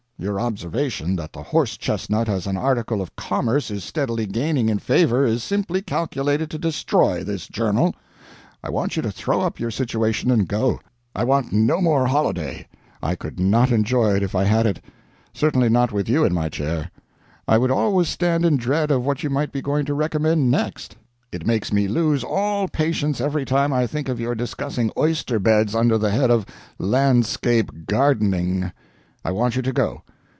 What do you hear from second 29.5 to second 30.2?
you to go.